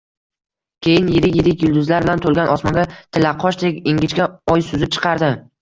[0.87, 5.35] Keyin yirik-yirik yulduzlar bilan to‘lgan osmonga tillaqoshdek ingichka oy suzib chiqardi.